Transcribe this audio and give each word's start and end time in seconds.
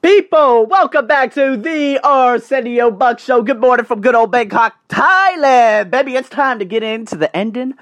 People, 0.00 0.64
welcome 0.66 1.08
back 1.08 1.34
to 1.34 1.56
the 1.56 1.98
Arsenio 2.04 2.88
Buck 2.88 3.18
Show. 3.18 3.42
Good 3.42 3.58
morning 3.58 3.84
from 3.84 4.00
good 4.00 4.14
old 4.14 4.30
Bangkok, 4.30 4.76
Thailand. 4.88 5.90
Baby, 5.90 6.14
it's 6.14 6.28
time 6.28 6.60
to 6.60 6.64
get 6.64 6.84
into 6.84 7.16
the 7.16 7.34
ending 7.36 7.74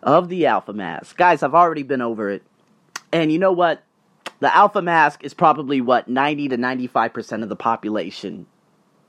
of 0.00 0.28
the 0.28 0.46
Alpha 0.46 0.72
Mask. 0.72 1.16
Guys, 1.16 1.42
I've 1.42 1.54
already 1.54 1.82
been 1.82 2.00
over 2.00 2.30
it. 2.30 2.44
And 3.12 3.32
you 3.32 3.40
know 3.40 3.50
what? 3.50 3.82
The 4.38 4.54
Alpha 4.54 4.82
Mask 4.82 5.24
is 5.24 5.34
probably 5.34 5.80
what 5.80 6.06
90 6.06 6.50
to 6.50 6.56
95% 6.56 7.42
of 7.42 7.48
the 7.48 7.56
population 7.56 8.46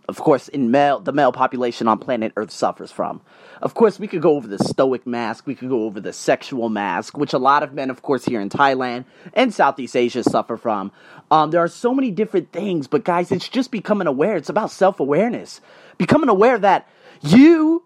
of 0.08 0.18
course, 0.20 0.48
in 0.48 0.70
male, 0.72 1.00
the 1.00 1.12
male 1.12 1.32
population 1.32 1.88
on 1.88 1.98
planet 1.98 2.34
Earth 2.36 2.52
suffers 2.52 2.92
from. 2.92 3.22
Of 3.62 3.74
course, 3.74 4.00
we 4.00 4.08
could 4.08 4.22
go 4.22 4.36
over 4.36 4.48
the 4.48 4.60
stoic 4.60 5.08
mask, 5.08 5.48
we 5.48 5.56
could 5.56 5.70
go 5.70 5.84
over 5.84 6.00
the 6.00 6.14
sexual 6.14 6.70
mask, 6.70 7.18
which 7.18 7.34
a 7.34 7.38
lot 7.38 7.64
of 7.64 7.74
men, 7.74 7.90
of 7.90 8.02
course, 8.02 8.26
here 8.26 8.40
in 8.40 8.50
Thailand 8.50 9.06
and 9.34 9.54
Southeast 9.54 9.96
Asia 9.96 10.24
suffer 10.24 10.58
from. 10.58 10.92
Um, 11.32 11.52
there 11.52 11.64
are 11.64 11.68
so 11.68 11.94
many 11.94 12.12
different 12.12 12.52
things, 12.52 12.88
but 12.88 13.04
guys, 13.04 13.32
it's 13.32 13.50
just 13.50 13.72
becoming 13.72 14.08
aware. 14.08 14.36
It's 14.36 14.50
about 14.50 14.72
self 14.72 15.00
awareness, 15.00 15.62
becoming 15.98 16.30
aware 16.30 16.60
that 16.60 16.88
you, 17.22 17.84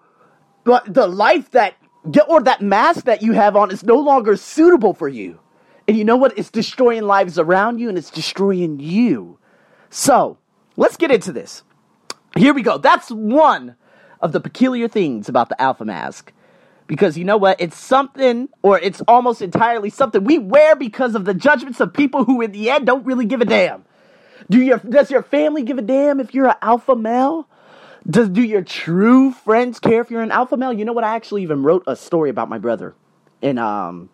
but 0.65 0.93
the 0.93 1.07
life 1.07 1.51
that, 1.51 1.75
or 2.27 2.41
that 2.43 2.61
mask 2.61 3.05
that 3.05 3.21
you 3.21 3.33
have 3.33 3.55
on 3.55 3.71
is 3.71 3.83
no 3.83 3.95
longer 3.95 4.35
suitable 4.35 4.93
for 4.93 5.07
you. 5.07 5.39
And 5.87 5.97
you 5.97 6.03
know 6.03 6.17
what? 6.17 6.37
It's 6.37 6.51
destroying 6.51 7.03
lives 7.03 7.39
around 7.39 7.79
you 7.79 7.89
and 7.89 7.97
it's 7.97 8.11
destroying 8.11 8.79
you. 8.79 9.39
So, 9.89 10.37
let's 10.75 10.97
get 10.97 11.11
into 11.11 11.31
this. 11.31 11.63
Here 12.39 12.53
we 12.53 12.61
go. 12.61 12.77
That's 12.77 13.11
one 13.11 13.75
of 14.21 14.31
the 14.31 14.39
peculiar 14.39 14.87
things 14.87 15.27
about 15.27 15.49
the 15.49 15.61
Alpha 15.61 15.83
Mask. 15.83 16.31
Because 16.87 17.17
you 17.17 17.25
know 17.25 17.35
what? 17.35 17.59
It's 17.59 17.77
something, 17.77 18.47
or 18.61 18.79
it's 18.79 19.01
almost 19.09 19.41
entirely 19.41 19.89
something 19.89 20.23
we 20.23 20.39
wear 20.39 20.77
because 20.77 21.15
of 21.15 21.25
the 21.25 21.33
judgments 21.33 21.81
of 21.81 21.91
people 21.91 22.23
who, 22.23 22.39
in 22.39 22.53
the 22.53 22.69
end, 22.69 22.85
don't 22.85 23.05
really 23.05 23.25
give 23.25 23.41
a 23.41 23.45
damn. 23.45 23.83
Do 24.49 24.61
your 24.61 24.77
does 24.77 25.11
your 25.11 25.21
family 25.21 25.63
give 25.63 25.79
a 25.79 25.81
damn 25.81 26.21
if 26.21 26.33
you're 26.33 26.47
an 26.47 26.55
alpha 26.61 26.95
male? 26.95 27.45
Does 28.09 28.29
do 28.29 28.41
your 28.41 28.61
true 28.61 29.33
friends 29.33 29.81
care 29.81 29.99
if 29.99 30.09
you're 30.09 30.21
an 30.21 30.31
alpha 30.31 30.55
male? 30.55 30.71
You 30.71 30.85
know 30.85 30.93
what? 30.93 31.03
I 31.03 31.17
actually 31.17 31.43
even 31.43 31.61
wrote 31.61 31.83
a 31.87 31.95
story 31.97 32.29
about 32.29 32.47
my 32.47 32.57
brother 32.57 32.95
in 33.41 33.57
um, 33.57 34.09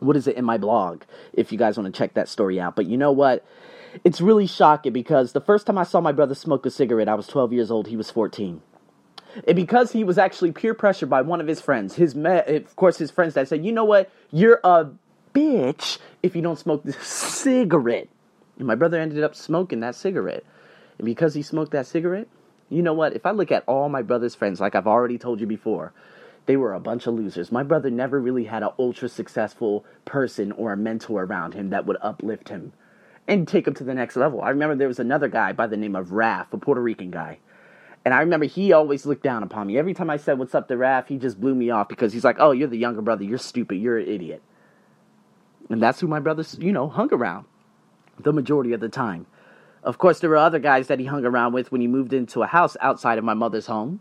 what 0.00 0.16
is 0.16 0.26
it 0.26 0.34
in 0.34 0.44
my 0.44 0.58
blog? 0.58 1.02
If 1.32 1.52
you 1.52 1.56
guys 1.56 1.78
want 1.78 1.94
to 1.94 1.96
check 1.96 2.14
that 2.14 2.28
story 2.28 2.58
out. 2.60 2.74
But 2.74 2.86
you 2.86 2.98
know 2.98 3.12
what? 3.12 3.46
It's 4.04 4.20
really 4.20 4.46
shocking 4.46 4.92
because 4.92 5.32
the 5.32 5.40
first 5.40 5.66
time 5.66 5.78
I 5.78 5.84
saw 5.84 6.00
my 6.00 6.12
brother 6.12 6.34
smoke 6.34 6.66
a 6.66 6.70
cigarette, 6.70 7.08
I 7.08 7.14
was 7.14 7.26
12 7.26 7.52
years 7.52 7.70
old. 7.70 7.88
He 7.88 7.96
was 7.96 8.10
14. 8.10 8.62
And 9.46 9.56
because 9.56 9.92
he 9.92 10.04
was 10.04 10.18
actually 10.18 10.52
peer 10.52 10.74
pressured 10.74 11.10
by 11.10 11.22
one 11.22 11.40
of 11.40 11.46
his 11.46 11.60
friends, 11.60 11.94
his 11.94 12.14
me- 12.14 12.42
of 12.46 12.76
course 12.76 12.98
his 12.98 13.10
friends 13.10 13.34
that 13.34 13.48
said, 13.48 13.64
"You 13.64 13.72
know 13.72 13.84
what? 13.84 14.10
You're 14.32 14.60
a 14.64 14.90
bitch 15.34 15.98
if 16.22 16.34
you 16.34 16.42
don't 16.42 16.58
smoke 16.58 16.82
this 16.82 16.96
cigarette." 17.06 18.08
And 18.58 18.66
my 18.66 18.74
brother 18.74 18.98
ended 18.98 19.22
up 19.22 19.34
smoking 19.36 19.80
that 19.80 19.94
cigarette. 19.94 20.44
And 20.98 21.06
because 21.06 21.34
he 21.34 21.42
smoked 21.42 21.72
that 21.72 21.86
cigarette, 21.86 22.28
you 22.68 22.82
know 22.82 22.92
what? 22.92 23.14
If 23.14 23.24
I 23.24 23.30
look 23.30 23.52
at 23.52 23.64
all 23.66 23.88
my 23.88 24.02
brother's 24.02 24.34
friends, 24.34 24.60
like 24.60 24.74
I've 24.74 24.86
already 24.86 25.16
told 25.16 25.40
you 25.40 25.46
before, 25.46 25.92
they 26.46 26.56
were 26.56 26.74
a 26.74 26.80
bunch 26.80 27.06
of 27.06 27.14
losers. 27.14 27.52
My 27.52 27.62
brother 27.62 27.90
never 27.90 28.20
really 28.20 28.44
had 28.44 28.62
an 28.62 28.70
ultra 28.78 29.08
successful 29.08 29.84
person 30.04 30.52
or 30.52 30.72
a 30.72 30.76
mentor 30.76 31.22
around 31.22 31.54
him 31.54 31.70
that 31.70 31.86
would 31.86 31.96
uplift 32.02 32.48
him 32.48 32.72
and 33.28 33.46
take 33.46 33.66
him 33.66 33.74
to 33.74 33.84
the 33.84 33.94
next 33.94 34.16
level. 34.16 34.40
I 34.40 34.50
remember 34.50 34.74
there 34.74 34.88
was 34.88 34.98
another 34.98 35.28
guy 35.28 35.52
by 35.52 35.66
the 35.66 35.76
name 35.76 35.94
of 35.94 36.12
Raf, 36.12 36.52
a 36.52 36.58
Puerto 36.58 36.80
Rican 36.80 37.10
guy. 37.10 37.38
And 38.04 38.14
I 38.14 38.20
remember 38.20 38.46
he 38.46 38.72
always 38.72 39.04
looked 39.04 39.22
down 39.22 39.42
upon 39.42 39.66
me. 39.66 39.78
Every 39.78 39.94
time 39.94 40.10
I 40.10 40.16
said, 40.16 40.38
What's 40.38 40.54
up 40.54 40.68
to 40.68 40.76
Raf, 40.76 41.08
he 41.08 41.18
just 41.18 41.40
blew 41.40 41.54
me 41.54 41.70
off 41.70 41.88
because 41.88 42.12
he's 42.12 42.24
like, 42.24 42.36
Oh, 42.38 42.52
you're 42.52 42.68
the 42.68 42.78
younger 42.78 43.02
brother. 43.02 43.24
You're 43.24 43.38
stupid. 43.38 43.76
You're 43.76 43.98
an 43.98 44.08
idiot. 44.08 44.42
And 45.68 45.82
that's 45.82 46.00
who 46.00 46.06
my 46.06 46.18
brothers, 46.18 46.56
you 46.58 46.72
know, 46.72 46.88
hung 46.88 47.12
around 47.12 47.44
the 48.18 48.32
majority 48.32 48.72
of 48.72 48.80
the 48.80 48.88
time. 48.88 49.26
Of 49.82 49.98
course, 49.98 50.20
there 50.20 50.30
were 50.30 50.36
other 50.36 50.58
guys 50.58 50.88
that 50.88 50.98
he 50.98 51.06
hung 51.06 51.24
around 51.24 51.52
with 51.52 51.72
when 51.72 51.80
he 51.80 51.86
moved 51.86 52.12
into 52.12 52.42
a 52.42 52.46
house 52.46 52.76
outside 52.80 53.18
of 53.18 53.24
my 53.24 53.34
mother's 53.34 53.66
home. 53.66 54.00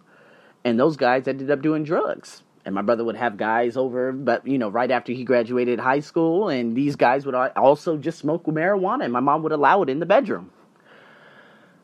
And 0.63 0.79
those 0.79 0.97
guys 0.97 1.27
ended 1.27 1.51
up 1.51 1.61
doing 1.61 1.83
drugs 1.83 2.43
and 2.65 2.75
my 2.75 2.81
brother 2.81 3.03
would 3.03 3.15
have 3.15 3.37
guys 3.37 3.77
over 3.77 4.11
but 4.11 4.45
you 4.45 4.57
know 4.57 4.69
right 4.69 4.91
after 4.91 5.11
he 5.11 5.23
graduated 5.23 5.79
high 5.79 5.99
school 5.99 6.49
and 6.49 6.75
these 6.75 6.95
guys 6.95 7.25
would 7.25 7.35
also 7.35 7.97
just 7.97 8.19
smoke 8.19 8.45
marijuana 8.45 9.03
and 9.03 9.13
my 9.13 9.19
mom 9.19 9.43
would 9.43 9.51
allow 9.51 9.81
it 9.81 9.89
in 9.89 9.99
the 9.99 10.05
bedroom. 10.05 10.51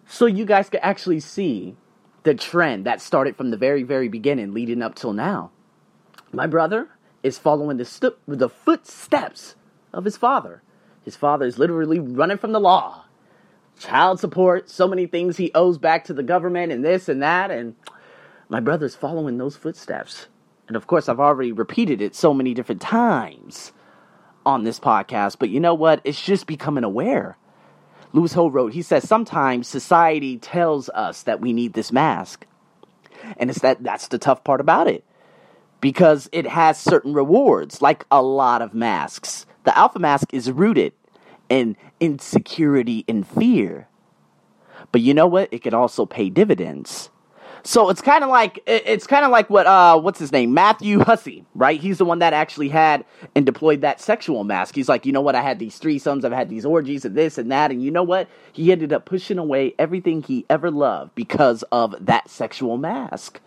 So 0.07 0.25
you 0.25 0.45
guys 0.45 0.69
could 0.69 0.81
actually 0.83 1.19
see 1.19 1.75
the 2.23 2.35
trend 2.35 2.85
that 2.85 3.01
started 3.01 3.35
from 3.35 3.51
the 3.51 3.57
very 3.57 3.83
very 3.83 4.07
beginning 4.07 4.53
leading 4.53 4.81
up 4.81 4.95
till 4.95 5.13
now. 5.13 5.51
My 6.31 6.47
brother 6.47 6.89
is 7.23 7.37
following 7.37 7.77
the, 7.77 7.85
stu- 7.85 8.17
the 8.27 8.49
footsteps 8.49 9.55
of 9.93 10.05
his 10.05 10.17
father. 10.17 10.61
His 11.03 11.15
father 11.15 11.45
is 11.45 11.57
literally 11.57 11.99
running 11.99 12.37
from 12.37 12.51
the 12.51 12.59
law. 12.59 13.05
Child 13.79 14.19
support 14.19 14.69
so 14.69 14.87
many 14.87 15.07
things 15.07 15.37
he 15.37 15.51
owes 15.55 15.77
back 15.77 16.03
to 16.05 16.13
the 16.13 16.23
government 16.23 16.71
and 16.71 16.83
this 16.83 17.09
and 17.09 17.21
that 17.21 17.51
and 17.51 17.75
my 18.47 18.59
brother's 18.59 18.95
following 18.95 19.37
those 19.37 19.57
footsteps 19.57 20.27
and 20.67 20.75
of 20.75 20.87
course, 20.87 21.07
I've 21.07 21.19
already 21.19 21.51
repeated 21.51 22.01
it 22.01 22.15
so 22.15 22.33
many 22.33 22.53
different 22.53 22.81
times 22.81 23.71
on 24.45 24.63
this 24.63 24.79
podcast, 24.79 25.37
but 25.39 25.49
you 25.49 25.59
know 25.59 25.73
what? 25.73 26.01
It's 26.03 26.21
just 26.21 26.47
becoming 26.47 26.83
aware. 26.83 27.37
Lewis 28.13 28.33
Hill 28.33 28.49
wrote, 28.49 28.73
he 28.73 28.81
says, 28.81 29.07
sometimes 29.07 29.67
society 29.67 30.37
tells 30.37 30.89
us 30.89 31.23
that 31.23 31.41
we 31.41 31.51
need 31.51 31.73
this 31.73 31.91
mask. 31.91 32.45
And 33.37 33.49
it's 33.49 33.59
that 33.59 33.83
that's 33.83 34.07
the 34.07 34.17
tough 34.17 34.43
part 34.43 34.61
about 34.61 34.87
it. 34.87 35.03
Because 35.81 36.29
it 36.31 36.47
has 36.47 36.79
certain 36.79 37.13
rewards, 37.13 37.81
like 37.81 38.05
a 38.09 38.21
lot 38.21 38.61
of 38.61 38.73
masks. 38.73 39.45
The 39.65 39.77
alpha 39.77 39.99
mask 39.99 40.33
is 40.33 40.49
rooted 40.51 40.93
in 41.49 41.75
insecurity 41.99 43.03
and 43.07 43.27
fear. 43.27 43.87
But 44.91 45.01
you 45.01 45.13
know 45.13 45.27
what? 45.27 45.49
It 45.51 45.59
could 45.61 45.73
also 45.73 46.05
pay 46.05 46.29
dividends. 46.29 47.09
So 47.65 47.89
it's 47.89 48.01
kind 48.01 48.23
of 48.23 48.29
like 48.29 48.61
it's 48.67 49.07
kind 49.07 49.25
of 49.25 49.31
like 49.31 49.49
what 49.49 49.65
uh 49.65 49.99
what's 49.99 50.19
his 50.19 50.31
name 50.31 50.53
Matthew 50.53 50.99
Hussey 50.99 51.45
right? 51.55 51.79
He's 51.79 51.97
the 51.97 52.05
one 52.05 52.19
that 52.19 52.33
actually 52.33 52.69
had 52.69 53.05
and 53.33 53.45
deployed 53.45 53.81
that 53.81 53.99
sexual 53.99 54.43
mask. 54.43 54.75
He's 54.75 54.89
like, 54.89 55.05
you 55.05 55.11
know 55.11 55.21
what? 55.21 55.35
I 55.35 55.41
had 55.41 55.57
these 55.57 55.79
threesomes, 55.79 56.25
I've 56.25 56.33
had 56.33 56.49
these 56.49 56.65
orgies 56.65 57.05
and 57.05 57.15
this 57.15 57.37
and 57.37 57.51
that, 57.51 57.71
and 57.71 57.81
you 57.81 57.89
know 57.89 58.03
what? 58.03 58.27
He 58.51 58.71
ended 58.71 58.93
up 58.93 59.05
pushing 59.05 59.39
away 59.39 59.73
everything 59.79 60.21
he 60.21 60.45
ever 60.49 60.69
loved 60.69 61.15
because 61.15 61.63
of 61.71 61.95
that 62.05 62.29
sexual 62.29 62.77
mask. 62.77 63.39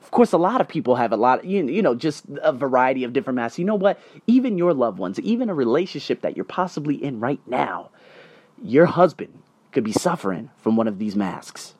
Of 0.00 0.12
course, 0.12 0.32
a 0.32 0.38
lot 0.38 0.60
of 0.60 0.68
people 0.68 0.94
have 0.94 1.12
a 1.12 1.16
lot, 1.16 1.44
you, 1.44 1.66
you 1.66 1.82
know, 1.82 1.96
just 1.96 2.24
a 2.40 2.52
variety 2.52 3.02
of 3.02 3.12
different 3.12 3.36
masks. 3.36 3.58
You 3.58 3.64
know 3.64 3.74
what? 3.74 4.00
Even 4.28 4.56
your 4.56 4.72
loved 4.72 4.98
ones, 4.98 5.18
even 5.20 5.50
a 5.50 5.54
relationship 5.54 6.20
that 6.20 6.36
you're 6.36 6.44
possibly 6.44 6.94
in 6.94 7.18
right 7.18 7.40
now, 7.46 7.90
your 8.62 8.86
husband 8.86 9.42
could 9.72 9.82
be 9.82 9.92
suffering 9.92 10.50
from 10.58 10.76
one 10.76 10.86
of 10.86 11.00
these 11.00 11.16
masks. 11.16 11.74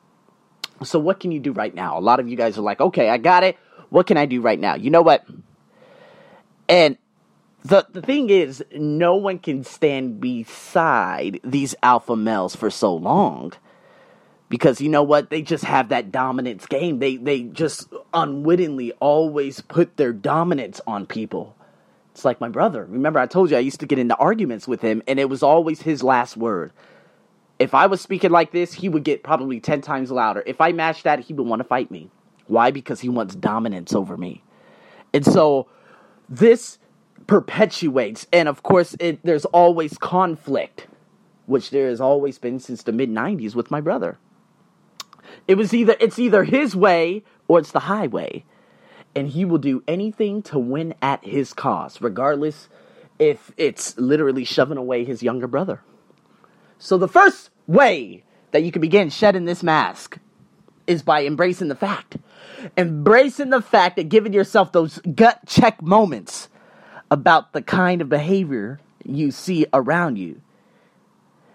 So, 0.83 0.99
what 0.99 1.19
can 1.19 1.31
you 1.31 1.39
do 1.39 1.51
right 1.51 1.73
now? 1.73 1.97
A 1.97 2.01
lot 2.01 2.19
of 2.19 2.27
you 2.27 2.35
guys 2.35 2.57
are 2.57 2.61
like, 2.61 2.79
okay, 2.79 3.09
I 3.09 3.17
got 3.17 3.43
it. 3.43 3.57
What 3.89 4.07
can 4.07 4.17
I 4.17 4.25
do 4.25 4.41
right 4.41 4.59
now? 4.59 4.75
You 4.75 4.89
know 4.89 5.01
what? 5.01 5.25
And 6.69 6.97
the, 7.63 7.87
the 7.91 8.01
thing 8.01 8.29
is, 8.29 8.63
no 8.73 9.15
one 9.15 9.39
can 9.39 9.63
stand 9.63 10.19
beside 10.19 11.39
these 11.43 11.75
alpha 11.81 12.15
males 12.15 12.55
for 12.55 12.69
so 12.69 12.95
long. 12.95 13.53
Because 14.49 14.79
you 14.79 14.87
know 14.87 15.03
what? 15.03 15.29
They 15.29 15.41
just 15.41 15.65
have 15.65 15.89
that 15.89 16.11
dominance 16.11 16.65
game. 16.67 16.99
They 16.99 17.17
they 17.17 17.43
just 17.43 17.91
unwittingly 18.13 18.93
always 18.93 19.59
put 19.59 19.97
their 19.97 20.13
dominance 20.13 20.79
on 20.87 21.05
people. 21.05 21.55
It's 22.11 22.23
like 22.23 22.39
my 22.39 22.47
brother. 22.47 22.85
Remember, 22.85 23.19
I 23.19 23.25
told 23.25 23.51
you 23.51 23.57
I 23.57 23.61
used 23.61 23.81
to 23.81 23.85
get 23.85 23.99
into 23.99 24.15
arguments 24.15 24.65
with 24.65 24.81
him, 24.81 25.03
and 25.05 25.19
it 25.19 25.29
was 25.29 25.43
always 25.43 25.81
his 25.81 26.01
last 26.01 26.37
word 26.37 26.71
if 27.59 27.73
I 27.73 27.87
was 27.87 28.01
speaking 28.01 28.31
like 28.31 28.51
this, 28.51 28.73
he 28.73 28.89
would 28.89 29.03
get 29.03 29.23
probably 29.23 29.59
10 29.59 29.81
times 29.81 30.11
louder. 30.11 30.43
If 30.45 30.61
I 30.61 30.71
matched 30.71 31.03
that, 31.05 31.19
he 31.21 31.33
would 31.33 31.47
want 31.47 31.61
to 31.61 31.67
fight 31.67 31.89
me. 31.89 32.09
Why? 32.47 32.71
Because 32.71 32.99
he 32.99 33.09
wants 33.09 33.35
dominance 33.35 33.93
over 33.93 34.15
me. 34.15 34.43
And 35.13 35.25
so 35.25 35.67
this 36.29 36.77
perpetuates, 37.25 38.27
and 38.31 38.47
of 38.47 38.63
course, 38.63 38.95
it, 38.99 39.19
there's 39.23 39.45
always 39.45 39.97
conflict, 39.97 40.87
which 41.45 41.71
there 41.71 41.89
has 41.89 41.99
always 41.99 42.37
been 42.37 42.59
since 42.59 42.83
the 42.83 42.91
mid 42.91 43.09
90s 43.09 43.55
with 43.55 43.71
my 43.71 43.81
brother. 43.81 44.17
It 45.47 45.55
was 45.55 45.73
either 45.73 45.95
it's 45.99 46.19
either 46.19 46.43
his 46.43 46.75
way 46.75 47.23
or 47.47 47.59
it's 47.59 47.71
the 47.71 47.81
highway. 47.81 48.45
And 49.15 49.29
he 49.29 49.45
will 49.45 49.57
do 49.57 49.83
anything 49.87 50.43
to 50.43 50.59
win 50.59 50.93
at 51.01 51.25
his 51.25 51.53
cause, 51.53 52.01
regardless 52.01 52.69
if 53.17 53.51
it's 53.57 53.97
literally 53.97 54.43
shoving 54.43 54.77
away 54.77 55.05
his 55.05 55.23
younger 55.23 55.47
brother. 55.47 55.81
So 56.79 56.97
the 56.97 57.07
first 57.07 57.49
way 57.65 58.23
that 58.51 58.63
you 58.63 58.71
can 58.71 58.81
begin 58.81 59.09
shedding 59.09 59.45
this 59.45 59.63
mask 59.63 60.17
is 60.85 61.01
by 61.01 61.25
embracing 61.25 61.67
the 61.67 61.75
fact. 61.75 62.17
Embracing 62.77 63.49
the 63.49 63.61
fact 63.61 63.97
that 63.97 64.09
giving 64.09 64.33
yourself 64.33 64.71
those 64.71 64.99
gut 64.99 65.39
check 65.45 65.81
moments 65.81 66.49
about 67.11 67.53
the 67.53 67.61
kind 67.61 68.01
of 68.01 68.09
behavior 68.09 68.79
you 69.03 69.31
see 69.31 69.65
around 69.73 70.17
you. 70.17 70.41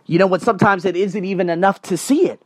You 0.07 0.19
know 0.19 0.27
what? 0.27 0.43
Sometimes 0.43 0.85
it 0.85 0.97
isn't 0.97 1.25
even 1.25 1.49
enough 1.49 1.81
to 1.83 1.97
see 1.97 2.29
it. 2.29 2.41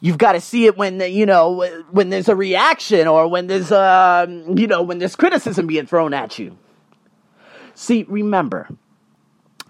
You've 0.00 0.18
got 0.18 0.32
to 0.32 0.40
see 0.40 0.66
it 0.66 0.76
when 0.76 1.00
you 1.00 1.26
know 1.26 1.84
when 1.90 2.10
there's 2.10 2.28
a 2.28 2.36
reaction 2.36 3.08
or 3.08 3.26
when 3.26 3.48
there's 3.48 3.72
uh, 3.72 4.26
you 4.28 4.66
know 4.66 4.82
when 4.82 4.98
there's 4.98 5.16
criticism 5.16 5.66
being 5.66 5.86
thrown 5.86 6.14
at 6.14 6.38
you. 6.38 6.56
See, 7.74 8.04
remember, 8.08 8.68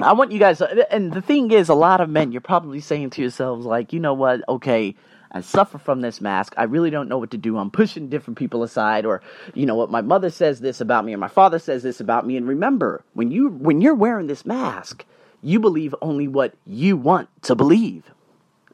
I 0.01 0.13
want 0.13 0.31
you 0.31 0.39
guys, 0.39 0.61
uh, 0.61 0.85
and 0.91 1.13
the 1.13 1.21
thing 1.21 1.51
is, 1.51 1.69
a 1.69 1.75
lot 1.75 2.01
of 2.01 2.09
men, 2.09 2.31
you're 2.31 2.41
probably 2.41 2.81
saying 2.81 3.11
to 3.11 3.23
yourselves, 3.23 3.67
like, 3.67 3.93
you 3.93 3.99
know 3.99 4.15
what, 4.15 4.49
okay, 4.49 4.95
I 5.33 5.41
suffer 5.41 5.77
from 5.77 6.01
this 6.01 6.21
mask. 6.21 6.55
I 6.57 6.65
really 6.65 6.91
don't 6.91 7.09
know 7.09 7.19
what 7.19 7.33
to 7.33 7.37
do. 7.37 7.59
I'm 7.59 7.71
pushing 7.71 8.09
different 8.09 8.39
people 8.39 8.63
aside, 8.63 9.05
or 9.05 9.21
you 9.55 9.67
know 9.67 9.75
what, 9.75 9.91
my 9.91 10.01
mother 10.01 10.31
says 10.31 10.61
this 10.61 10.81
about 10.81 11.05
me, 11.05 11.15
or 11.15 11.19
my 11.19 11.29
father 11.29 11.59
says 11.59 11.83
this 11.83 12.01
about 12.01 12.27
me. 12.27 12.37
And 12.37 12.47
remember, 12.47 13.03
when 13.15 13.31
you 13.31 13.49
when 13.49 13.81
you're 13.81 13.95
wearing 13.95 14.27
this 14.29 14.47
mask, 14.47 15.05
you 15.43 15.61
believe 15.61 15.95
only 16.01 16.29
what 16.29 16.55
you 16.65 16.97
want 16.97 17.29
to 17.43 17.55
believe. 17.55 18.05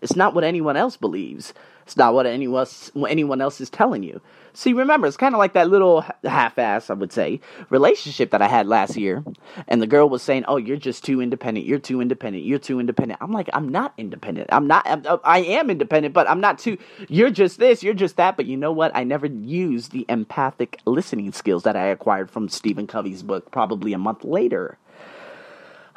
It's 0.00 0.16
not 0.16 0.34
what 0.34 0.44
anyone 0.44 0.76
else 0.76 0.96
believes. 0.96 1.54
It's 1.84 1.96
not 1.96 2.14
what 2.14 2.26
anyone 2.26 2.60
else, 2.60 2.90
anyone 3.08 3.40
else 3.40 3.60
is 3.60 3.70
telling 3.70 4.02
you. 4.02 4.20
See, 4.54 4.72
remember, 4.72 5.06
it's 5.06 5.16
kind 5.18 5.34
of 5.34 5.38
like 5.38 5.52
that 5.54 5.68
little 5.68 6.04
half-ass, 6.22 6.88
I 6.88 6.94
would 6.94 7.12
say, 7.12 7.40
relationship 7.70 8.30
that 8.30 8.40
I 8.40 8.48
had 8.48 8.66
last 8.68 8.96
year, 8.96 9.24
and 9.68 9.82
the 9.82 9.86
girl 9.86 10.08
was 10.08 10.22
saying, 10.22 10.44
"Oh, 10.48 10.56
you're 10.56 10.76
just 10.78 11.04
too 11.04 11.20
independent. 11.20 11.66
You're 11.66 11.80
too 11.80 12.00
independent. 12.00 12.44
You're 12.44 12.60
too 12.60 12.80
independent." 12.80 13.20
I'm 13.20 13.32
like, 13.32 13.50
"I'm 13.52 13.68
not 13.68 13.92
independent. 13.98 14.48
I'm 14.52 14.66
not. 14.66 14.86
I'm, 14.86 15.02
uh, 15.06 15.18
I 15.24 15.40
am 15.40 15.70
independent, 15.70 16.14
but 16.14 16.30
I'm 16.30 16.40
not 16.40 16.58
too. 16.58 16.78
You're 17.08 17.30
just 17.30 17.58
this. 17.58 17.82
You're 17.82 17.94
just 17.94 18.16
that." 18.16 18.36
But 18.36 18.46
you 18.46 18.56
know 18.56 18.72
what? 18.72 18.92
I 18.94 19.04
never 19.04 19.26
used 19.26 19.92
the 19.92 20.06
empathic 20.08 20.78
listening 20.86 21.32
skills 21.32 21.64
that 21.64 21.76
I 21.76 21.86
acquired 21.86 22.30
from 22.30 22.48
Stephen 22.48 22.86
Covey's 22.86 23.22
book. 23.22 23.50
Probably 23.50 23.92
a 23.92 23.98
month 23.98 24.24
later. 24.24 24.78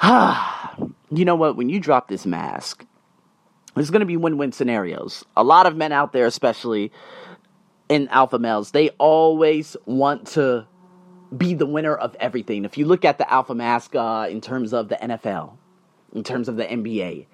you 0.03 1.25
know 1.25 1.35
what? 1.35 1.55
When 1.55 1.69
you 1.69 1.79
drop 1.79 2.07
this 2.07 2.25
mask, 2.25 2.85
there's 3.77 3.89
going 3.89 4.01
to 4.01 4.06
be 4.06 4.18
win 4.18 4.38
win 4.38 4.51
scenarios. 4.51 5.25
A 5.35 5.44
lot 5.44 5.65
of 5.65 5.75
men 5.75 5.91
out 5.91 6.13
there, 6.13 6.25
especially 6.25 6.91
in 7.89 8.07
alpha 8.09 8.39
males, 8.39 8.71
they 8.71 8.89
always 8.91 9.77
want 9.85 10.27
to 10.27 10.68
be 11.35 11.53
the 11.53 11.65
winner 11.65 11.95
of 11.95 12.15
everything. 12.19 12.65
If 12.65 12.77
you 12.77 12.85
look 12.85 13.06
at 13.06 13.18
the 13.18 13.31
alpha 13.31 13.56
mask 13.56 13.95
uh, 13.95 14.27
in 14.29 14.41
terms 14.41 14.74
of 14.74 14.89
the 14.89 14.95
NFL, 14.95 15.57
in 16.13 16.24
terms 16.24 16.47
of 16.47 16.56
the 16.56 16.65
NBA, 16.65 17.25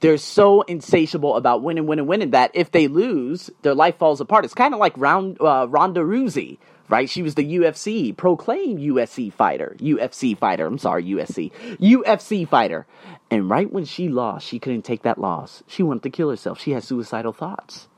they're 0.00 0.18
so 0.18 0.62
insatiable 0.62 1.36
about 1.36 1.62
winning, 1.62 1.86
winning, 1.86 2.06
winning 2.06 2.30
that 2.30 2.50
if 2.54 2.70
they 2.70 2.88
lose, 2.88 3.50
their 3.62 3.74
life 3.74 3.98
falls 3.98 4.20
apart. 4.20 4.44
It's 4.44 4.54
kind 4.54 4.74
of 4.74 4.80
like 4.80 4.96
round, 4.96 5.38
uh, 5.40 5.66
Ronda 5.68 6.00
Rousey 6.00 6.58
right? 6.88 7.08
She 7.08 7.22
was 7.22 7.34
the 7.34 7.58
UFC, 7.58 8.16
proclaimed 8.16 8.80
UFC 8.80 9.32
fighter, 9.32 9.76
UFC 9.78 10.36
fighter, 10.36 10.66
I'm 10.66 10.78
sorry, 10.78 11.04
USC, 11.04 11.52
UFC 11.78 12.48
fighter. 12.48 12.86
And 13.30 13.50
right 13.50 13.70
when 13.70 13.84
she 13.84 14.08
lost, 14.08 14.46
she 14.46 14.58
couldn't 14.58 14.82
take 14.82 15.02
that 15.02 15.18
loss. 15.18 15.62
She 15.66 15.82
wanted 15.82 16.04
to 16.04 16.10
kill 16.10 16.30
herself. 16.30 16.60
She 16.60 16.72
had 16.72 16.84
suicidal 16.84 17.32
thoughts. 17.32 17.88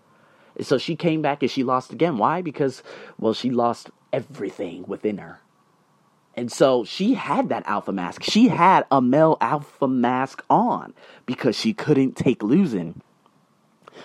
So 0.60 0.78
she 0.78 0.96
came 0.96 1.22
back 1.22 1.42
and 1.42 1.50
she 1.50 1.62
lost 1.62 1.92
again. 1.92 2.18
Why? 2.18 2.42
Because, 2.42 2.82
well, 3.18 3.34
she 3.34 3.50
lost 3.50 3.90
everything 4.12 4.84
within 4.86 5.18
her. 5.18 5.40
And 6.34 6.50
so 6.50 6.84
she 6.84 7.14
had 7.14 7.48
that 7.48 7.66
alpha 7.66 7.92
mask. 7.92 8.22
She 8.22 8.48
had 8.48 8.86
a 8.90 9.00
male 9.02 9.36
alpha 9.40 9.88
mask 9.88 10.44
on 10.48 10.94
because 11.26 11.56
she 11.56 11.74
couldn't 11.74 12.16
take 12.16 12.42
losing. 12.42 13.02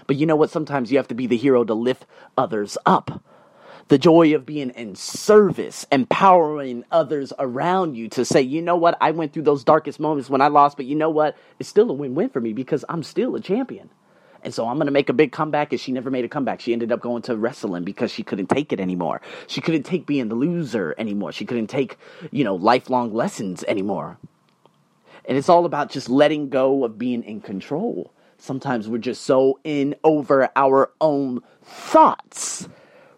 But 0.08 0.16
you 0.16 0.26
know 0.26 0.36
what? 0.36 0.50
Sometimes 0.50 0.92
you 0.92 0.98
have 0.98 1.08
to 1.10 1.16
be 1.16 1.28
the 1.28 1.38
hero 1.38 1.64
to 1.64 1.74
lift 1.74 2.06
others 2.38 2.78
up 2.86 3.24
the 3.94 4.00
joy 4.00 4.34
of 4.34 4.44
being 4.44 4.72
in 4.72 4.96
service, 4.96 5.86
empowering 5.92 6.84
others 6.90 7.32
around 7.38 7.94
you 7.96 8.10
to 8.10 8.26
say, 8.26 8.42
you 8.42 8.60
know 8.60 8.76
what, 8.76 8.98
I 9.00 9.12
went 9.12 9.34
through 9.34 9.44
those 9.44 9.64
darkest 9.64 10.00
moments 10.00 10.32
when 10.32 10.42
I 10.42 10.48
lost, 10.48 10.78
but 10.78 10.88
you 10.88 10.96
know 10.96 11.12
what, 11.12 11.38
it's 11.60 11.70
still 11.70 11.92
a 11.92 11.94
win 11.94 12.16
win 12.16 12.30
for 12.30 12.42
me 12.42 12.54
because 12.54 12.84
I'm 12.90 13.04
still 13.04 13.36
a 13.36 13.40
champion. 13.40 13.92
And 14.42 14.52
so 14.52 14.68
I'm 14.68 14.78
going 14.78 14.88
to 14.88 14.92
make 14.92 15.10
a 15.10 15.14
big 15.14 15.32
comeback. 15.32 15.72
And 15.74 15.80
she 15.80 15.92
never 15.92 16.10
made 16.10 16.26
a 16.26 16.28
comeback. 16.28 16.60
She 16.60 16.74
ended 16.74 16.92
up 16.92 17.02
going 17.02 17.22
to 17.22 17.38
wrestling 17.38 17.84
because 17.84 18.10
she 18.10 18.24
couldn't 18.24 18.48
take 18.48 18.74
it 18.74 18.80
anymore. 18.80 19.22
She 19.46 19.62
couldn't 19.62 19.84
take 19.84 20.08
being 20.08 20.28
the 20.28 20.34
loser 20.34 20.96
anymore. 20.98 21.32
She 21.32 21.46
couldn't 21.46 21.68
take, 21.68 22.00
you 22.32 22.44
know, 22.44 22.56
lifelong 22.56 23.14
lessons 23.14 23.64
anymore. 23.66 24.18
And 25.26 25.38
it's 25.38 25.50
all 25.50 25.66
about 25.66 25.92
just 25.92 26.10
letting 26.10 26.50
go 26.50 26.84
of 26.84 26.98
being 26.98 27.22
in 27.22 27.42
control. 27.42 28.12
Sometimes 28.40 28.90
we're 28.90 28.98
just 28.98 29.22
so 29.22 29.60
in 29.64 29.94
over 30.04 30.50
our 30.56 30.92
own 31.00 31.42
thoughts 31.62 32.68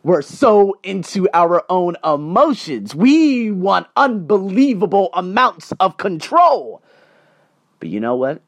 we're 0.05 0.21
so 0.21 0.77
into 0.83 1.27
our 1.33 1.63
own 1.67 1.95
emotions. 2.03 2.93
We 2.93 3.49
want 3.49 3.87
unbelievable 3.97 5.09
amounts 5.15 5.73
of 5.79 5.97
control. 5.97 6.83
But 7.79 7.89
you 7.89 7.99
know 7.99 8.15
what? 8.15 8.43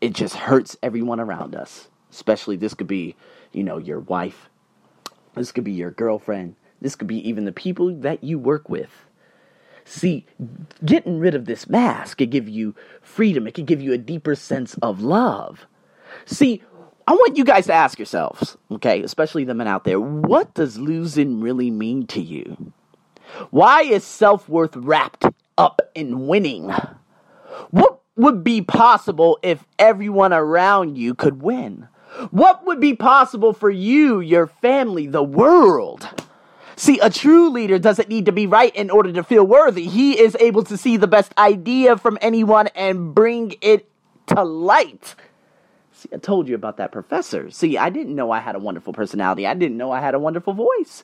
It 0.00 0.14
just 0.14 0.34
hurts 0.34 0.74
everyone 0.82 1.20
around 1.20 1.54
us. 1.54 1.88
Especially 2.10 2.56
this 2.56 2.72
could 2.72 2.86
be, 2.86 3.14
you 3.52 3.62
know, 3.62 3.76
your 3.76 4.00
wife. 4.00 4.48
This 5.34 5.52
could 5.52 5.64
be 5.64 5.72
your 5.72 5.90
girlfriend. 5.90 6.56
This 6.80 6.96
could 6.96 7.08
be 7.08 7.28
even 7.28 7.44
the 7.44 7.52
people 7.52 7.94
that 7.96 8.24
you 8.24 8.38
work 8.38 8.70
with. 8.70 9.04
See, 9.84 10.24
getting 10.82 11.18
rid 11.18 11.34
of 11.34 11.44
this 11.44 11.68
mask 11.68 12.16
could 12.16 12.30
give 12.30 12.48
you 12.48 12.74
freedom. 13.02 13.46
It 13.46 13.52
could 13.52 13.66
give 13.66 13.82
you 13.82 13.92
a 13.92 13.98
deeper 13.98 14.34
sense 14.34 14.76
of 14.80 15.02
love. 15.02 15.66
See, 16.24 16.62
I 17.08 17.12
want 17.12 17.38
you 17.38 17.44
guys 17.44 17.64
to 17.68 17.72
ask 17.72 17.98
yourselves, 17.98 18.58
okay, 18.70 19.02
especially 19.02 19.44
the 19.44 19.54
men 19.54 19.66
out 19.66 19.84
there, 19.84 19.98
what 19.98 20.52
does 20.52 20.78
losing 20.78 21.40
really 21.40 21.70
mean 21.70 22.06
to 22.08 22.20
you? 22.20 22.74
Why 23.48 23.80
is 23.80 24.04
self 24.04 24.46
worth 24.46 24.76
wrapped 24.76 25.24
up 25.56 25.80
in 25.94 26.26
winning? 26.26 26.70
What 27.70 28.00
would 28.16 28.44
be 28.44 28.60
possible 28.60 29.38
if 29.42 29.64
everyone 29.78 30.34
around 30.34 30.98
you 30.98 31.14
could 31.14 31.40
win? 31.40 31.88
What 32.30 32.66
would 32.66 32.78
be 32.78 32.94
possible 32.94 33.54
for 33.54 33.70
you, 33.70 34.20
your 34.20 34.46
family, 34.46 35.06
the 35.06 35.22
world? 35.22 36.06
See, 36.76 36.98
a 36.98 37.08
true 37.08 37.48
leader 37.48 37.78
doesn't 37.78 38.10
need 38.10 38.26
to 38.26 38.32
be 38.32 38.46
right 38.46 38.76
in 38.76 38.90
order 38.90 39.14
to 39.14 39.24
feel 39.24 39.46
worthy. 39.46 39.86
He 39.86 40.20
is 40.20 40.36
able 40.40 40.62
to 40.64 40.76
see 40.76 40.98
the 40.98 41.06
best 41.06 41.32
idea 41.38 41.96
from 41.96 42.18
anyone 42.20 42.66
and 42.74 43.14
bring 43.14 43.54
it 43.62 43.88
to 44.26 44.44
light. 44.44 45.14
See, 45.98 46.08
I 46.12 46.18
told 46.18 46.48
you 46.48 46.54
about 46.54 46.76
that 46.76 46.92
professor. 46.92 47.50
See, 47.50 47.76
I 47.76 47.90
didn't 47.90 48.14
know 48.14 48.30
I 48.30 48.38
had 48.38 48.54
a 48.54 48.60
wonderful 48.60 48.92
personality. 48.92 49.48
I 49.48 49.54
didn't 49.54 49.76
know 49.76 49.90
I 49.90 49.98
had 49.98 50.14
a 50.14 50.18
wonderful 50.20 50.52
voice. 50.52 51.02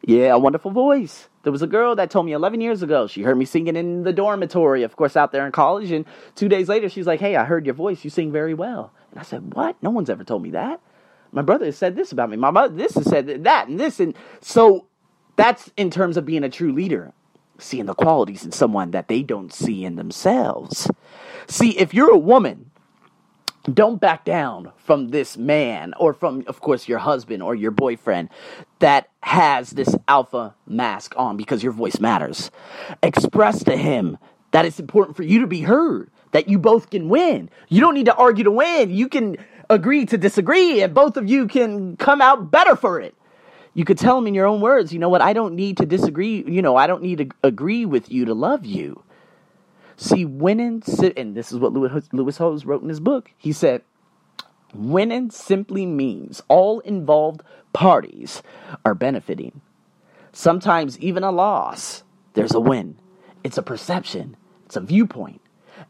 Yeah, 0.00 0.32
a 0.32 0.38
wonderful 0.38 0.70
voice. 0.70 1.28
There 1.42 1.52
was 1.52 1.60
a 1.60 1.66
girl 1.66 1.94
that 1.96 2.10
told 2.10 2.24
me 2.24 2.32
11 2.32 2.62
years 2.62 2.82
ago. 2.82 3.06
She 3.06 3.20
heard 3.20 3.36
me 3.36 3.44
singing 3.44 3.76
in 3.76 4.04
the 4.04 4.12
dormitory, 4.12 4.84
of 4.84 4.96
course, 4.96 5.18
out 5.18 5.32
there 5.32 5.44
in 5.44 5.52
college. 5.52 5.92
And 5.92 6.06
two 6.34 6.48
days 6.48 6.66
later, 6.70 6.88
she's 6.88 7.06
like, 7.06 7.20
Hey, 7.20 7.36
I 7.36 7.44
heard 7.44 7.66
your 7.66 7.74
voice. 7.74 8.02
You 8.04 8.08
sing 8.08 8.32
very 8.32 8.54
well. 8.54 8.90
And 9.10 9.20
I 9.20 9.22
said, 9.22 9.52
What? 9.52 9.76
No 9.82 9.90
one's 9.90 10.08
ever 10.08 10.24
told 10.24 10.42
me 10.42 10.52
that. 10.52 10.80
My 11.30 11.42
brother 11.42 11.66
has 11.66 11.76
said 11.76 11.94
this 11.94 12.10
about 12.10 12.30
me. 12.30 12.38
My 12.38 12.50
mother, 12.50 12.74
this 12.74 12.94
has 12.94 13.04
said 13.04 13.44
that 13.44 13.68
and 13.68 13.78
this. 13.78 14.00
And 14.00 14.14
so 14.40 14.86
that's 15.36 15.70
in 15.76 15.90
terms 15.90 16.16
of 16.16 16.24
being 16.24 16.42
a 16.42 16.48
true 16.48 16.72
leader, 16.72 17.12
seeing 17.58 17.84
the 17.84 17.94
qualities 17.94 18.46
in 18.46 18.52
someone 18.52 18.92
that 18.92 19.08
they 19.08 19.22
don't 19.22 19.52
see 19.52 19.84
in 19.84 19.96
themselves. 19.96 20.90
See, 21.48 21.76
if 21.78 21.92
you're 21.92 22.12
a 22.12 22.18
woman, 22.18 22.70
don't 23.70 24.00
back 24.00 24.24
down 24.24 24.72
from 24.76 25.08
this 25.08 25.36
man 25.36 25.94
or 25.98 26.12
from, 26.12 26.44
of 26.46 26.60
course, 26.60 26.88
your 26.88 26.98
husband 26.98 27.42
or 27.42 27.54
your 27.54 27.70
boyfriend 27.70 28.28
that 28.80 29.08
has 29.22 29.70
this 29.70 29.94
alpha 30.08 30.54
mask 30.66 31.14
on 31.16 31.36
because 31.36 31.62
your 31.62 31.72
voice 31.72 32.00
matters. 32.00 32.50
Express 33.02 33.62
to 33.64 33.76
him 33.76 34.18
that 34.50 34.64
it's 34.64 34.80
important 34.80 35.16
for 35.16 35.22
you 35.22 35.40
to 35.40 35.46
be 35.46 35.62
heard, 35.62 36.10
that 36.32 36.48
you 36.48 36.58
both 36.58 36.90
can 36.90 37.08
win. 37.08 37.48
You 37.68 37.80
don't 37.80 37.94
need 37.94 38.06
to 38.06 38.14
argue 38.14 38.44
to 38.44 38.50
win. 38.50 38.90
You 38.90 39.08
can 39.08 39.36
agree 39.70 40.06
to 40.06 40.18
disagree, 40.18 40.82
and 40.82 40.92
both 40.92 41.16
of 41.16 41.28
you 41.28 41.46
can 41.46 41.96
come 41.96 42.20
out 42.20 42.50
better 42.50 42.76
for 42.76 43.00
it. 43.00 43.14
You 43.74 43.84
could 43.84 43.96
tell 43.96 44.18
him 44.18 44.26
in 44.26 44.34
your 44.34 44.46
own 44.46 44.60
words, 44.60 44.92
you 44.92 44.98
know 44.98 45.08
what, 45.08 45.22
I 45.22 45.32
don't 45.32 45.54
need 45.54 45.78
to 45.78 45.86
disagree, 45.86 46.44
you 46.46 46.60
know, 46.60 46.76
I 46.76 46.86
don't 46.86 47.02
need 47.02 47.18
to 47.18 47.28
agree 47.42 47.86
with 47.86 48.10
you 48.10 48.26
to 48.26 48.34
love 48.34 48.66
you. 48.66 49.02
See, 50.02 50.24
winning, 50.24 50.82
and 51.16 51.36
this 51.36 51.52
is 51.52 51.60
what 51.60 51.72
Lewis, 51.72 52.36
Howes 52.38 52.64
wrote 52.64 52.82
in 52.82 52.88
his 52.88 52.98
book. 52.98 53.30
He 53.38 53.52
said, 53.52 53.82
winning 54.74 55.30
simply 55.30 55.86
means 55.86 56.42
all 56.48 56.80
involved 56.80 57.44
parties 57.72 58.42
are 58.84 58.96
benefiting. 58.96 59.60
Sometimes 60.32 60.98
even 60.98 61.22
a 61.22 61.30
loss, 61.30 62.02
there's 62.34 62.52
a 62.52 62.58
win. 62.58 62.98
It's 63.44 63.58
a 63.58 63.62
perception, 63.62 64.36
it's 64.66 64.74
a 64.74 64.80
viewpoint. 64.80 65.40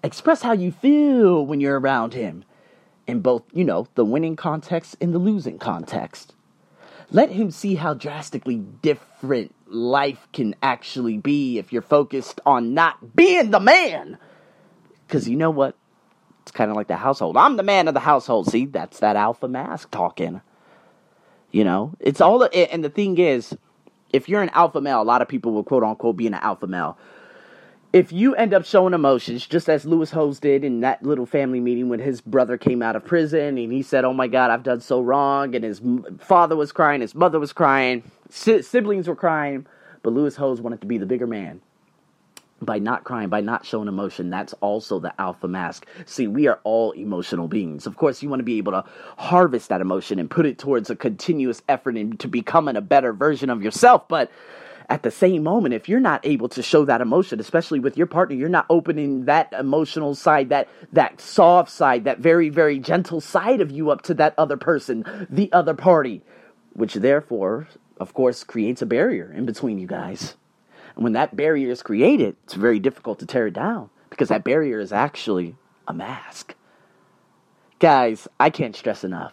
Express 0.04 0.42
how 0.42 0.52
you 0.52 0.72
feel 0.72 1.46
when 1.46 1.62
you're 1.62 1.80
around 1.80 2.12
him 2.12 2.44
in 3.06 3.20
both, 3.20 3.44
you 3.54 3.64
know, 3.64 3.88
the 3.94 4.04
winning 4.04 4.36
context 4.36 4.94
and 5.00 5.14
the 5.14 5.18
losing 5.18 5.58
context. 5.58 6.34
Let 7.12 7.30
him 7.30 7.50
see 7.50 7.74
how 7.74 7.92
drastically 7.92 8.56
different 8.56 9.54
life 9.66 10.26
can 10.32 10.54
actually 10.62 11.18
be 11.18 11.58
if 11.58 11.70
you're 11.70 11.82
focused 11.82 12.40
on 12.46 12.72
not 12.72 13.14
being 13.14 13.50
the 13.50 13.60
man. 13.60 14.16
Because 15.06 15.28
you 15.28 15.36
know 15.36 15.50
what? 15.50 15.76
It's 16.40 16.50
kind 16.50 16.70
of 16.70 16.76
like 16.76 16.88
the 16.88 16.96
household. 16.96 17.36
I'm 17.36 17.56
the 17.56 17.62
man 17.62 17.86
of 17.86 17.92
the 17.92 18.00
household. 18.00 18.50
See, 18.50 18.64
that's 18.64 19.00
that 19.00 19.16
alpha 19.16 19.46
mask 19.46 19.90
talking. 19.90 20.40
You 21.50 21.64
know, 21.64 21.92
it's 22.00 22.22
all, 22.22 22.48
and 22.54 22.82
the 22.82 22.88
thing 22.88 23.18
is, 23.18 23.54
if 24.10 24.30
you're 24.30 24.42
an 24.42 24.50
alpha 24.54 24.80
male, 24.80 25.02
a 25.02 25.04
lot 25.04 25.20
of 25.20 25.28
people 25.28 25.52
will 25.52 25.64
quote 25.64 25.84
unquote 25.84 26.16
be 26.16 26.26
an 26.26 26.34
alpha 26.34 26.66
male. 26.66 26.96
If 27.92 28.12
you 28.12 28.34
end 28.36 28.54
up 28.54 28.64
showing 28.64 28.94
emotions, 28.94 29.46
just 29.46 29.68
as 29.68 29.84
Lewis 29.84 30.12
Howes 30.12 30.40
did 30.40 30.64
in 30.64 30.80
that 30.80 31.02
little 31.02 31.26
family 31.26 31.60
meeting 31.60 31.88
when 31.90 32.00
his 32.00 32.20
brother 32.22 32.58
came 32.58 32.82
out 32.82 32.96
of 32.96 33.04
prison 33.04 33.58
and 33.58 33.72
he 33.72 33.82
said, 33.82 34.04
Oh 34.04 34.14
my 34.14 34.28
God, 34.28 34.50
I've 34.50 34.62
done 34.62 34.80
so 34.80 35.00
wrong, 35.02 35.54
and 35.54 35.64
his 35.64 35.82
father 36.20 36.56
was 36.56 36.72
crying, 36.72 37.02
his 37.02 37.14
mother 37.14 37.40
was 37.40 37.52
crying, 37.52 38.04
siblings 38.30 39.08
were 39.08 39.16
crying, 39.16 39.66
but 40.02 40.12
Lewis 40.14 40.36
Howes 40.36 40.60
wanted 40.60 40.80
to 40.82 40.86
be 40.86 40.98
the 40.98 41.06
bigger 41.06 41.26
man. 41.26 41.60
by 42.62 42.78
not 42.78 43.04
crying, 43.04 43.28
by 43.28 43.40
not 43.40 43.66
showing 43.66 43.88
emotion, 43.88 44.30
that's 44.30 44.52
also 44.54 45.00
the 45.00 45.12
alpha 45.20 45.48
mask. 45.48 45.86
See, 46.06 46.26
we 46.28 46.46
are 46.48 46.60
all 46.64 46.92
emotional 46.92 47.48
beings. 47.48 47.86
Of 47.86 47.96
course, 47.96 48.22
you 48.22 48.28
want 48.28 48.40
to 48.40 48.44
be 48.44 48.58
able 48.58 48.72
to 48.72 48.84
harvest 49.18 49.68
that 49.70 49.80
emotion 49.80 50.18
and 50.18 50.30
put 50.30 50.46
it 50.46 50.58
towards 50.58 50.90
a 50.90 50.96
continuous 50.96 51.62
effort 51.68 51.96
into 51.96 52.28
becoming 52.28 52.76
a 52.76 52.80
better 52.82 53.12
version 53.12 53.50
of 53.50 53.62
yourself. 53.62 54.08
But 54.08 54.30
at 54.88 55.02
the 55.02 55.10
same 55.10 55.42
moment, 55.42 55.74
if 55.74 55.88
you're 55.88 56.00
not 56.00 56.24
able 56.24 56.48
to 56.50 56.62
show 56.62 56.84
that 56.84 57.00
emotion, 57.00 57.40
especially 57.40 57.80
with 57.80 57.96
your 57.96 58.06
partner, 58.06 58.36
you're 58.36 58.48
not 58.48 58.66
opening 58.70 59.24
that 59.26 59.52
emotional 59.52 60.14
side, 60.14 60.48
that 60.50 60.68
that 60.92 61.20
soft 61.20 61.70
side, 61.70 62.04
that 62.04 62.18
very, 62.18 62.48
very 62.48 62.78
gentle 62.78 63.20
side 63.20 63.60
of 63.60 63.70
you 63.70 63.90
up 63.90 64.02
to 64.02 64.14
that 64.14 64.34
other 64.38 64.56
person, 64.56 65.26
the 65.30 65.52
other 65.52 65.74
party, 65.74 66.22
which 66.72 66.94
therefore, 66.94 67.68
of 67.98 68.14
course, 68.14 68.44
creates 68.44 68.82
a 68.82 68.86
barrier 68.86 69.32
in 69.32 69.46
between 69.46 69.78
you 69.78 69.86
guys. 69.86 70.34
And 70.94 71.04
when 71.04 71.12
that 71.14 71.36
barrier 71.36 71.70
is 71.70 71.82
created, 71.82 72.36
it's 72.44 72.54
very 72.54 72.78
difficult 72.78 73.18
to 73.20 73.26
tear 73.26 73.46
it 73.46 73.54
down 73.54 73.90
because 74.10 74.28
that 74.28 74.44
barrier 74.44 74.78
is 74.78 74.92
actually 74.92 75.56
a 75.88 75.94
mask. 75.94 76.54
Guys, 77.78 78.28
I 78.38 78.50
can't 78.50 78.76
stress 78.76 79.04
enough. 79.04 79.32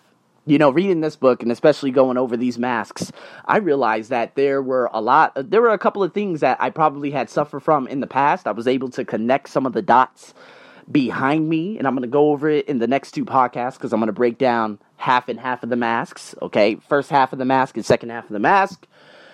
You 0.50 0.58
know, 0.58 0.72
reading 0.72 1.02
this 1.02 1.16
book 1.16 1.44
and 1.44 1.52
especially 1.52 1.92
going 1.92 2.18
over 2.18 2.36
these 2.36 2.58
masks, 2.58 3.12
I 3.46 3.58
realized 3.58 4.10
that 4.10 4.34
there 4.34 4.64
were 4.64 4.90
a 4.92 5.00
lot, 5.00 5.34
there 5.36 5.62
were 5.62 5.70
a 5.70 5.78
couple 5.78 6.02
of 6.02 6.12
things 6.12 6.40
that 6.40 6.58
I 6.60 6.72
probably 6.72 7.12
had 7.12 7.30
suffered 7.30 7.60
from 7.60 7.86
in 7.86 8.00
the 8.00 8.08
past. 8.08 8.48
I 8.48 8.52
was 8.52 8.68
able 8.68 8.90
to 8.90 9.06
connect 9.06 9.50
some 9.50 9.68
of 9.68 9.74
the 9.74 9.84
dots 9.84 10.34
behind 10.92 11.48
me, 11.48 11.78
and 11.78 11.86
I'm 11.86 11.94
going 11.94 12.02
to 12.02 12.12
go 12.12 12.32
over 12.32 12.50
it 12.50 12.68
in 12.68 12.80
the 12.80 12.88
next 12.88 13.12
two 13.12 13.26
podcasts 13.26 13.74
because 13.74 13.94
I'm 13.94 14.00
going 14.00 14.08
to 14.08 14.12
break 14.12 14.40
down 14.40 14.80
half 14.98 15.30
and 15.30 15.40
half 15.40 15.62
of 15.62 15.70
the 15.70 15.76
masks. 15.76 16.34
Okay, 16.42 16.78
first 16.78 17.12
half 17.12 17.32
of 17.32 17.38
the 17.38 17.46
mask 17.46 17.78
and 17.78 17.86
second 17.86 18.10
half 18.10 18.24
of 18.24 18.32
the 18.32 18.40
mask. 18.40 18.88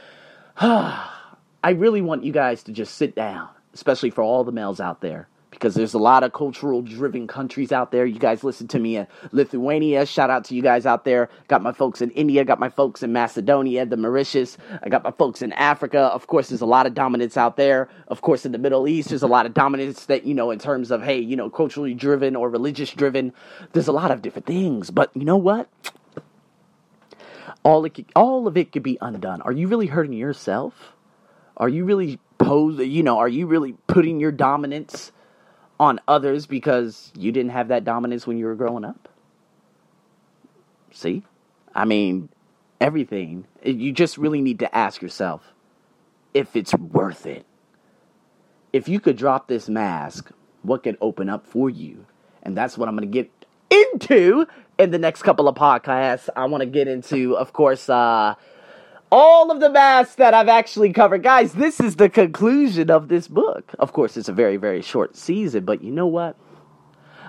I 0.57 1.69
really 1.77 2.01
want 2.01 2.25
you 2.25 2.34
guys 2.34 2.62
to 2.63 2.74
just 2.74 2.95
sit 2.95 3.15
down, 3.15 3.48
especially 3.74 4.10
for 4.10 4.22
all 4.22 4.43
the 4.43 4.51
males 4.51 4.81
out 4.81 5.00
there, 5.00 5.29
because 5.65 5.74
there's 5.74 5.95
a 5.95 5.98
lot 5.98 6.24
of 6.24 6.31
cultural 6.31 6.84
driven 6.84 7.25
countries 7.25 7.72
out 7.72 7.91
there. 7.91 8.05
You 8.05 8.19
guys 8.19 8.43
listen 8.43 8.67
to 8.67 8.77
me 8.77 8.98
in 8.98 9.07
Lithuania. 9.31 10.05
Shout 10.05 10.29
out 10.29 10.45
to 10.45 10.55
you 10.55 10.62
guys 10.62 10.86
out 10.86 11.05
there. 11.05 11.27
Got 11.48 11.63
my 11.63 11.72
folks 11.72 12.03
in 12.03 12.12
India, 12.12 12.45
got 12.45 12.60
my 12.60 12.69
folks 12.69 13.01
in 13.01 13.12
Macedonia, 13.12 13.84
the 13.84 13.98
Mauritius. 13.98 14.60
I 14.84 14.89
got 14.89 15.03
my 15.03 15.10
folks 15.10 15.41
in 15.41 15.51
Africa. 15.53 16.01
Of 16.01 16.27
course, 16.27 16.50
there's 16.50 16.62
a 16.62 16.67
lot 16.67 16.86
of 16.86 16.93
dominance 16.93 17.36
out 17.36 17.57
there. 17.57 17.89
Of 18.10 18.22
course, 18.22 18.45
in 18.45 18.51
the 18.51 18.60
Middle 18.60 18.88
East, 18.88 19.10
there's 19.10 19.24
a 19.24 19.27
lot 19.27 19.48
of 19.48 19.55
dominance 19.55 20.05
that, 20.05 20.24
you 20.24 20.36
know, 20.36 20.51
in 20.51 20.60
terms 20.60 20.91
of, 20.91 21.01
hey, 21.01 21.17
you 21.17 21.36
know, 21.36 21.50
culturally 21.50 21.95
driven 21.95 22.36
or 22.36 22.48
religious 22.48 22.91
driven. 22.91 23.34
There's 23.74 23.88
a 23.88 23.91
lot 23.91 24.12
of 24.12 24.22
different 24.22 24.45
things. 24.45 24.91
But 24.91 25.10
you 25.15 25.25
know 25.25 25.38
what? 25.38 25.67
All, 27.63 27.84
it, 27.86 28.05
all 28.15 28.48
of 28.48 28.55
it 28.55 28.72
could 28.72 28.84
be 28.84 29.00
undone. 29.01 29.41
Are 29.41 29.51
you 29.51 29.67
really 29.67 29.88
hurting 29.88 30.13
yourself? 30.13 30.93
Are 31.57 31.69
you 31.69 31.86
really 31.86 32.19
pose 32.38 32.77
you 32.79 33.01
know, 33.01 33.17
are 33.17 33.29
you 33.29 33.48
really 33.48 33.74
putting 33.88 34.19
your 34.19 34.31
dominance 34.31 35.12
on 35.79 36.00
others 36.08 36.46
because 36.46 37.12
you 37.17 37.32
didn't 37.32 37.51
have 37.51 37.67
that 37.70 37.84
dominance 37.84 38.25
when 38.25 38.38
you 38.38 38.46
were 38.46 38.55
growing 38.55 38.86
up? 38.86 39.10
See? 40.91 41.24
I 41.74 41.86
mean, 41.86 42.29
everything. 42.79 43.46
You 43.63 43.91
just 43.91 44.17
really 44.17 44.41
need 44.41 44.60
to 44.60 44.75
ask 44.75 45.01
yourself 45.01 45.53
if 46.34 46.55
it's 46.55 46.74
worth 46.74 47.25
it. 47.25 47.46
If 48.72 48.88
you 48.88 49.00
could 49.00 49.17
drop 49.17 49.48
this 49.48 49.70
mask, 49.70 50.32
what 50.62 50.84
could 50.84 50.98
open 51.01 51.29
up 51.29 51.46
for 51.46 51.70
you? 51.70 52.05
And 52.44 52.55
that's 52.58 52.77
what 52.77 52.88
I'm 52.88 52.96
going 52.96 53.10
to 53.10 53.13
get 53.13 53.32
into 53.70 54.48
in 54.77 54.91
the 54.91 55.00
next 55.00 55.24
couple 55.24 55.48
of 55.48 55.55
podcasts. 55.55 56.29
I 56.36 56.46
want 56.46 56.62
to 56.62 56.65
get 56.65 56.88
into, 56.88 57.38
of 57.38 57.53
course, 57.53 57.89
uh, 57.89 58.36
all 59.17 59.50
of 59.50 59.62
the 59.62 59.69
masks 59.69 60.15
that 60.15 60.34
I've 60.34 60.50
actually 60.50 60.91
covered. 60.91 61.24
Guys, 61.24 61.53
this 61.53 61.79
is 61.79 61.95
the 61.95 62.10
conclusion 62.10 62.91
of 62.91 63.07
this 63.07 63.29
book. 63.29 63.72
Of 63.79 63.93
course, 63.93 64.17
it's 64.17 64.27
a 64.27 64.34
very, 64.34 64.57
very 64.57 64.81
short 64.81 65.15
season, 65.15 65.63
but 65.63 65.81
you 65.81 65.89
know 65.89 66.05
what? 66.05 66.36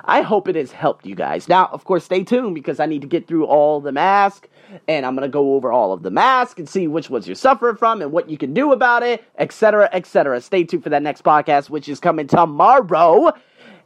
I 0.05 0.23
hope 0.23 0.49
it 0.49 0.57
has 0.57 0.73
helped 0.73 1.07
you 1.07 1.15
guys. 1.15 1.49
Now, 1.49 1.69
of 1.73 1.85
course, 1.85 2.03
stay 2.03 2.25
tuned 2.25 2.57
because 2.57 2.81
I 2.81 2.87
need 2.87 3.03
to 3.03 3.07
get 3.07 3.29
through 3.29 3.47
all 3.47 3.81
the 3.81 3.93
masks 3.93 4.49
and 4.89 5.07
I'm 5.07 5.15
going 5.15 5.29
to 5.29 5.33
go 5.33 5.55
over 5.55 5.71
all 5.71 5.93
of 5.93 6.03
the 6.03 6.11
masks 6.11 6.59
and 6.59 6.69
see 6.69 6.89
which 6.89 7.09
ones 7.09 7.29
you're 7.29 7.37
suffering 7.37 7.77
from 7.77 8.03
and 8.03 8.11
what 8.11 8.29
you 8.29 8.37
can 8.37 8.53
do 8.53 8.73
about 8.73 9.05
it, 9.05 9.23
etc., 9.39 9.89
etc. 9.93 10.41
Stay 10.41 10.65
tuned 10.65 10.83
for 10.83 10.91
that 10.91 11.05
next 11.05 11.23
podcast, 11.23 11.71
which 11.71 11.89
is 11.89 12.01
coming 12.01 12.27
tomorrow. 12.27 13.33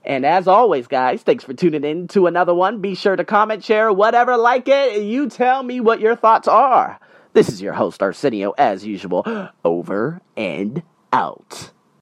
And 0.06 0.24
as 0.24 0.48
always, 0.48 0.86
guys, 0.86 1.20
thanks 1.20 1.44
for 1.44 1.52
tuning 1.52 1.84
in 1.84 2.08
to 2.08 2.26
another 2.26 2.54
one. 2.54 2.80
Be 2.80 2.94
sure 2.94 3.16
to 3.16 3.24
comment, 3.26 3.62
share, 3.62 3.92
whatever, 3.92 4.38
like 4.38 4.68
it. 4.68 5.02
You 5.02 5.28
tell 5.28 5.62
me 5.62 5.80
what 5.80 6.00
your 6.00 6.16
thoughts 6.16 6.48
are. 6.48 6.98
This 7.32 7.48
is 7.48 7.62
your 7.62 7.74
host, 7.74 8.02
Arsenio, 8.02 8.52
as 8.58 8.84
usual. 8.84 9.24
Over 9.64 10.20
and 10.36 10.82
out. 11.12 11.70